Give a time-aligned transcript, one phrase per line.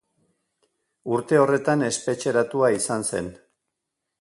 [1.17, 3.29] Urte horretan espetxeratua izan zen.